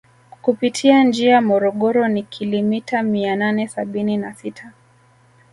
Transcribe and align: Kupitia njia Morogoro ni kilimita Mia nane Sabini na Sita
Kupitia 0.41 1.03
njia 1.03 1.41
Morogoro 1.41 2.07
ni 2.07 2.23
kilimita 2.23 3.03
Mia 3.03 3.35
nane 3.35 3.67
Sabini 3.67 4.17
na 4.17 4.33
Sita 4.33 4.71